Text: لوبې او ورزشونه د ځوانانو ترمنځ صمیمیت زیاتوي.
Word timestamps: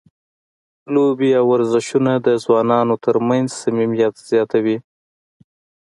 لوبې 0.93 1.29
او 1.39 1.45
ورزشونه 1.53 2.13
د 2.25 2.27
ځوانانو 2.43 2.95
ترمنځ 3.05 3.47
صمیمیت 3.61 4.13
زیاتوي. 4.29 4.77